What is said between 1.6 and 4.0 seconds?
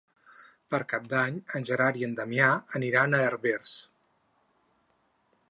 Gerard i en Damià aniran a Herbers.